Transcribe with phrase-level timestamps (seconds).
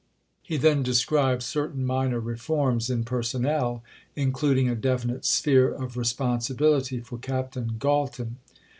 [0.41, 3.83] [He then describes certain minor reforms in personnel,
[4.15, 8.37] including a definite sphere of responsibility for Captain Galton.